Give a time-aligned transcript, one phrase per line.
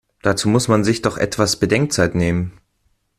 [0.23, 2.53] Dazu muss man sich doch etwas Bedenkzeit nehmen!